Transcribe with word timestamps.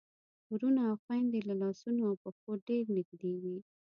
وروڼه 0.53 0.81
او 0.89 0.95
خويندې 1.03 1.39
له 1.49 1.53
لاسونو 1.61 2.01
او 2.09 2.13
پښو 2.23 2.51
ډېر 2.67 2.83
نږدې 2.97 3.33
وي. 3.43 3.57